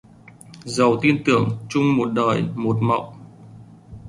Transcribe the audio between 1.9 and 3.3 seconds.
một đời, một mộng